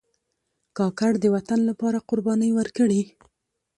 [0.77, 3.01] کاکړ د وطن لپاره قربانۍ ورکړي.